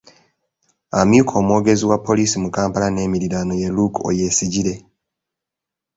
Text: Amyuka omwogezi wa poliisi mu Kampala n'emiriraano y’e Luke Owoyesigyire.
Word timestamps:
Amyuka 0.99 1.33
omwogezi 1.41 1.83
wa 1.91 1.97
poliisi 2.05 2.35
mu 2.43 2.49
Kampala 2.55 2.87
n'emiriraano 2.91 3.53
y’e 3.61 3.69
Luke 3.75 3.99
Owoyesigyire. 4.01 4.73